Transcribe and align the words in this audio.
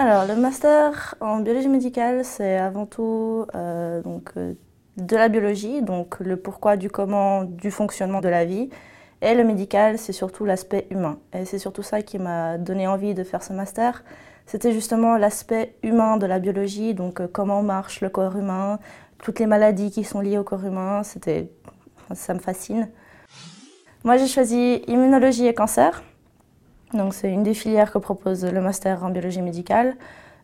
Alors, 0.00 0.26
le 0.26 0.36
master 0.40 1.16
en 1.20 1.40
biologie 1.40 1.68
médicale, 1.68 2.24
c'est 2.24 2.56
avant 2.56 2.86
tout 2.86 3.46
euh, 3.56 4.00
donc, 4.00 4.30
euh, 4.36 4.54
de 4.96 5.16
la 5.16 5.28
biologie, 5.28 5.82
donc 5.82 6.20
le 6.20 6.36
pourquoi 6.36 6.76
du 6.76 6.88
comment 6.88 7.42
du 7.42 7.72
fonctionnement 7.72 8.20
de 8.20 8.28
la 8.28 8.44
vie. 8.44 8.70
Et 9.22 9.34
le 9.34 9.42
médical, 9.42 9.98
c'est 9.98 10.12
surtout 10.12 10.44
l'aspect 10.44 10.86
humain. 10.90 11.18
Et 11.32 11.44
c'est 11.44 11.58
surtout 11.58 11.82
ça 11.82 12.02
qui 12.02 12.20
m'a 12.20 12.58
donné 12.58 12.86
envie 12.86 13.12
de 13.14 13.24
faire 13.24 13.42
ce 13.42 13.52
master. 13.52 14.04
C'était 14.46 14.72
justement 14.72 15.16
l'aspect 15.18 15.74
humain 15.82 16.16
de 16.16 16.26
la 16.26 16.38
biologie, 16.38 16.94
donc 16.94 17.20
euh, 17.20 17.26
comment 17.26 17.64
marche 17.64 18.00
le 18.00 18.08
corps 18.08 18.36
humain, 18.36 18.78
toutes 19.22 19.38
les 19.38 19.46
maladies 19.46 19.90
qui 19.90 20.04
sont 20.04 20.20
liées 20.20 20.38
au 20.38 20.44
corps 20.44 20.64
humain, 20.64 21.02
c'était, 21.02 21.50
ça 22.14 22.34
me 22.34 22.38
fascine. 22.38 22.88
Moi, 24.04 24.16
j'ai 24.16 24.28
choisi 24.28 24.82
immunologie 24.86 25.46
et 25.46 25.54
cancer. 25.54 26.02
Donc 26.94 27.12
c'est 27.14 27.30
une 27.30 27.42
des 27.42 27.54
filières 27.54 27.92
que 27.92 27.98
propose 27.98 28.44
le 28.44 28.60
master 28.60 29.04
en 29.04 29.10
biologie 29.10 29.42
médicale, 29.42 29.96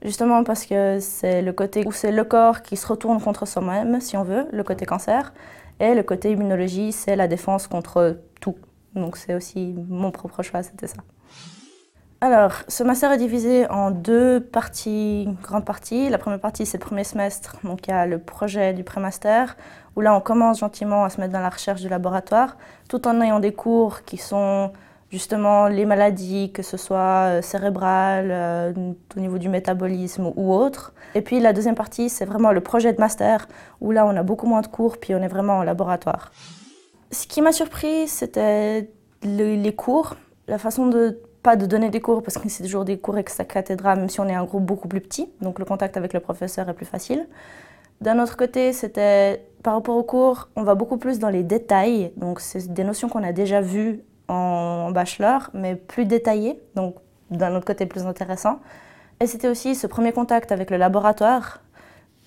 justement 0.05 0.45
parce 0.45 0.66
que 0.66 0.98
c'est 1.01 1.41
le 1.41 1.52
côté 1.52 1.87
où 1.87 1.92
c'est 1.92 2.12
le 2.12 2.24
corps 2.24 2.60
qui 2.60 2.77
se 2.77 2.87
retourne 2.87 3.20
contre 3.20 3.46
soi-même, 3.46 4.01
si 4.01 4.16
on 4.16 4.24
veut, 4.24 4.46
le 4.52 4.62
côté 4.62 4.84
cancer, 4.84 5.32
et 5.80 5.95
le 5.95 6.02
côté 6.02 6.32
immunologie, 6.32 6.93
c'est 6.93 7.16
la 7.16 7.29
défense 7.29 7.66
contre 7.66 8.20
tout. 8.41 8.56
Donc 8.95 9.16
c'est 9.16 9.34
aussi 9.34 9.74
mon 9.88 10.10
propre 10.10 10.43
choix, 10.43 10.62
c'était 10.62 10.87
ça. 10.87 10.98
Alors, 12.24 12.52
ce 12.69 12.83
master 12.83 13.12
est 13.12 13.19
divisé 13.19 13.69
en 13.69 13.91
deux 13.91 14.41
parties, 14.41 15.28
grandes 15.42 15.66
parties. 15.66 16.09
La 16.09 16.16
première 16.16 16.41
partie, 16.41 16.65
c'est 16.65 16.78
le 16.78 16.82
premier 16.82 17.05
semestre, 17.05 17.59
donc 17.65 17.87
il 17.87 17.91
y 17.91 17.92
a 17.92 18.06
le 18.06 18.19
projet 18.19 18.73
du 18.73 18.82
pré-master, 18.82 19.59
où 19.95 20.01
là 20.01 20.16
on 20.16 20.23
commence 20.23 20.60
gentiment 20.60 21.05
à 21.05 21.10
se 21.10 21.20
mettre 21.20 21.34
dans 21.34 21.42
la 21.42 21.51
recherche 21.51 21.82
du 21.82 21.88
laboratoire, 21.91 22.56
tout 22.88 23.06
en 23.06 23.20
ayant 23.20 23.41
des 23.41 23.52
cours 23.52 24.04
qui 24.04 24.16
sont 24.16 24.73
justement 25.10 25.66
les 25.66 25.85
maladies, 25.85 26.51
que 26.51 26.63
ce 26.63 26.79
soit 26.79 27.26
euh, 27.26 27.43
cérébrales, 27.43 28.30
euh, 28.30 28.73
au 29.15 29.20
niveau 29.20 29.37
du 29.37 29.51
métabolisme 29.51 30.32
ou 30.35 30.54
autre. 30.54 30.95
Et 31.15 31.20
puis 31.20 31.41
la 31.41 31.52
deuxième 31.52 31.74
partie, 31.74 32.09
c'est 32.09 32.24
vraiment 32.24 32.52
le 32.52 32.63
projet 32.63 32.95
de 32.95 33.01
master, 33.01 33.46
où 33.82 33.91
là 33.91 34.07
on 34.07 34.16
a 34.16 34.23
beaucoup 34.23 34.46
moins 34.46 34.63
de 34.63 34.66
cours, 34.68 34.96
puis 34.96 35.15
on 35.15 35.20
est 35.20 35.29
vraiment 35.29 35.59
en 35.59 35.63
laboratoire. 35.63 36.32
Ce 37.10 37.26
qui 37.26 37.43
m'a 37.43 37.52
surpris, 37.52 38.09
c'était 38.09 38.88
les 39.24 39.74
cours, 39.74 40.16
la 40.48 40.57
façon 40.57 40.87
de 40.87 41.20
pas 41.45 41.56
de 41.56 41.66
donner 41.66 41.90
des 41.90 42.00
cours 42.00 42.23
parce 42.23 42.38
que 42.38 42.48
c'est 42.48 42.62
toujours 42.64 42.87
des 42.87 42.98
cours 42.98 43.18
extra-cathédrale, 43.18 43.98
même 43.98 44.09
si 44.09 44.18
on 44.18 44.26
est 44.26 44.34
un 44.34 44.45
groupe 44.45 44.64
beaucoup 44.64 44.88
plus 44.88 45.02
petit, 45.02 45.30
donc 45.42 45.59
le 45.59 45.66
contact 45.66 45.96
avec 45.98 46.14
le 46.14 46.20
professeur 46.20 46.68
est 46.70 46.74
plus 46.74 46.86
facile. 46.86 47.28
D'un 48.01 48.18
autre 48.18 48.36
côté, 48.38 48.73
c'était 48.73 49.45
par 49.62 49.74
rapport 49.74 49.95
aux 49.95 50.02
cours, 50.02 50.48
on 50.56 50.62
va 50.62 50.74
beaucoup 50.74 50.96
plus 50.96 51.18
dans 51.18 51.28
les 51.28 51.42
détails, 51.42 52.12
donc 52.16 52.40
c'est 52.40 52.73
des 52.73 52.82
notions 52.82 53.10
qu'on 53.10 53.23
a 53.23 53.32
déjà 53.32 53.60
vues 53.60 54.01
en 54.28 54.90
bachelor, 54.90 55.51
mais 55.52 55.76
plus 55.76 56.06
détaillé, 56.06 56.62
donc 56.76 56.96
d'un 57.30 57.54
autre 57.54 57.66
côté 57.66 57.84
plus 57.84 58.06
intéressant. 58.06 58.60
Et 59.20 59.26
c'était 59.26 59.48
aussi 59.48 59.74
ce 59.74 59.86
premier 59.86 60.12
contact 60.12 60.51
avec 60.51 60.70
le 60.70 60.79
laboratoire. 60.79 61.60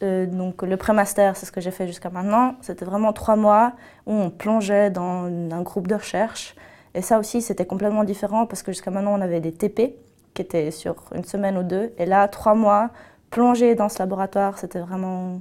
Euh, 0.04 0.28
donc 0.28 0.62
le 0.62 0.78
pré-master, 0.78 1.36
c'est 1.36 1.48
ce 1.48 1.52
que 1.52 1.60
j'ai 1.60 1.72
fait 1.72 1.88
jusqu'à 1.88 2.12
maintenant. 2.12 2.54
C'était 2.62 2.86
vraiment 2.86 3.14
trois 3.14 3.36
mois 3.36 3.74
où 4.06 4.14
on 4.14 4.30
plongeait 4.30 4.92
dans 4.92 5.26
un 5.26 5.62
groupe 5.64 5.88
de 5.88 5.96
recherche. 5.96 6.56
Et 6.98 7.04
ça 7.04 7.20
aussi, 7.20 7.44
c'était 7.44 7.68
complètement 7.68 8.04
différent 8.04 8.48
parce 8.48 8.64
que 8.64 8.72
jusqu'à 8.72 8.90
maintenant, 8.90 9.14
on 9.14 9.22
avait 9.22 9.40
des 9.40 9.52
TP 9.52 9.94
qui 10.34 10.42
étaient 10.42 10.72
sur 10.72 10.96
une 11.14 11.24
semaine 11.24 11.56
ou 11.56 11.62
deux. 11.62 11.94
Et 12.00 12.08
là, 12.08 12.28
trois 12.28 12.56
mois, 12.56 12.90
plonger 13.30 13.76
dans 13.76 13.88
ce 13.88 14.00
laboratoire, 14.00 14.58
c'était 14.58 14.80
vraiment 14.80 15.40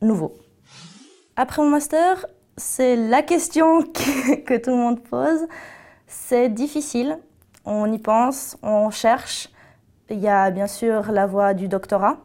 nouveau. 0.00 0.34
Après 1.36 1.62
mon 1.62 1.70
master, 1.70 2.26
c'est 2.56 2.96
la 2.96 3.22
question 3.22 3.82
que, 4.44 4.56
tout 4.56 4.70
le 4.70 4.76
monde 4.76 5.00
pose. 5.04 5.46
C'est 6.08 6.48
difficile, 6.48 7.16
on 7.64 7.92
y 7.92 7.98
pense, 7.98 8.58
on 8.64 8.90
cherche. 8.90 9.50
Il 10.10 10.18
y 10.18 10.26
a 10.26 10.50
bien 10.50 10.66
sûr 10.66 11.12
la 11.12 11.28
voie 11.28 11.54
du 11.54 11.68
doctorat 11.68 12.16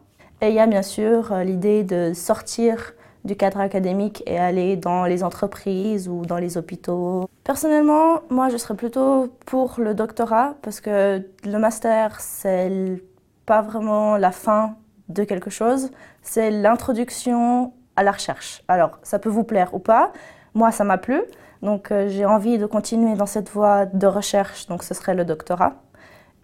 et 0.42 0.50
il 0.50 0.56
y 0.56 0.60
a 0.60 0.66
bien 0.66 0.82
sûr 0.82 1.32
euh, 1.32 1.44
l'idée 1.44 1.84
de 1.84 2.14
sortir 2.16 2.96
du 3.28 3.36
cadre 3.36 3.60
académique 3.60 4.24
et 4.26 4.40
aller 4.40 4.76
dans 4.76 5.06
les 5.06 5.24
entreprises 5.24 6.10
ou 6.10 6.26
dans 6.26 6.38
les 6.38 6.58
hôpitaux. 6.58 7.30
Personnellement, 7.44 8.22
moi, 8.30 8.50
je 8.50 8.58
serais 8.58 8.76
plutôt 8.76 9.28
pour 9.46 9.76
le 9.78 9.94
doctorat 9.94 10.56
parce 10.64 10.82
que 10.82 11.22
le 11.46 11.60
master, 11.60 12.20
c'est 12.20 13.04
pas 13.46 13.62
vraiment 13.62 14.18
la 14.18 14.32
fin 14.32 14.76
de 15.10 15.24
quelque 15.24 15.50
chose, 15.50 15.92
c'est 16.22 16.52
l'introduction 16.52 17.74
à 17.96 18.04
la 18.04 18.12
recherche. 18.12 18.64
Alors, 18.68 19.00
ça 19.04 19.20
peut 19.20 19.30
vous 19.30 19.44
plaire 19.44 19.74
ou 19.74 19.80
pas. 19.80 20.12
Moi, 20.54 20.72
ça 20.72 20.84
m'a 20.84 20.98
plu. 20.98 21.22
Donc, 21.62 21.92
euh, 21.92 22.08
j'ai 22.10 22.26
envie 22.26 22.58
de 22.58 22.66
continuer 22.66 23.16
dans 23.16 23.26
cette 23.26 23.50
voie 23.50 23.86
de 23.86 24.08
recherche. 24.08 24.68
Donc, 24.68 24.84
ce 24.84 24.94
serait 24.94 25.16
le 25.16 25.26
doctorat. 25.26 25.76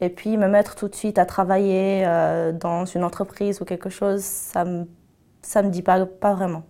Et 0.02 0.10
puis, 0.10 0.38
me 0.38 0.48
mettre 0.48 0.76
tout 0.76 0.88
de 0.88 0.96
suite 0.96 1.20
à 1.20 1.26
travailler 1.26 2.04
euh, 2.06 2.52
dans 2.52 2.86
une 2.86 3.04
entreprise 3.04 3.62
ou 3.62 3.66
quelque 3.66 3.90
chose, 3.90 4.22
ça 4.22 4.66
me, 4.66 4.88
ça 5.44 5.62
me 5.62 5.70
dit 5.70 5.81
pas, 5.81 6.06
pas 6.06 6.34
vraiment. 6.34 6.64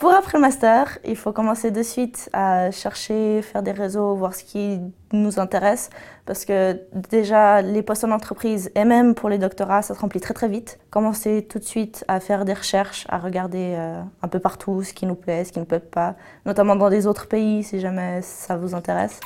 Pour 0.00 0.14
après 0.14 0.38
le 0.38 0.40
master, 0.40 0.98
il 1.04 1.14
faut 1.14 1.30
commencer 1.30 1.70
de 1.70 1.82
suite 1.82 2.30
à 2.32 2.70
chercher, 2.70 3.42
faire 3.42 3.62
des 3.62 3.72
réseaux, 3.72 4.14
voir 4.14 4.34
ce 4.34 4.44
qui 4.44 4.80
nous 5.12 5.38
intéresse. 5.38 5.90
Parce 6.24 6.46
que 6.46 6.80
déjà, 7.10 7.60
les 7.60 7.82
postes 7.82 8.04
en 8.04 8.10
entreprise 8.10 8.70
et 8.74 8.86
même 8.86 9.14
pour 9.14 9.28
les 9.28 9.36
doctorats, 9.36 9.82
ça 9.82 9.94
se 9.94 10.00
remplit 10.00 10.20
très 10.20 10.32
très 10.32 10.48
vite. 10.48 10.78
Commencer 10.88 11.46
tout 11.46 11.58
de 11.58 11.64
suite 11.64 12.02
à 12.08 12.18
faire 12.18 12.46
des 12.46 12.54
recherches, 12.54 13.04
à 13.10 13.18
regarder 13.18 13.74
euh, 13.76 14.00
un 14.22 14.28
peu 14.28 14.38
partout 14.38 14.82
ce 14.82 14.94
qui 14.94 15.04
nous 15.04 15.16
plaît, 15.16 15.44
ce 15.44 15.52
qui 15.52 15.58
ne 15.58 15.66
plaît 15.66 15.80
pas, 15.80 16.14
notamment 16.46 16.76
dans 16.76 16.88
des 16.88 17.06
autres 17.06 17.28
pays 17.28 17.62
si 17.62 17.78
jamais 17.78 18.22
ça 18.22 18.56
vous 18.56 18.74
intéresse. 18.74 19.20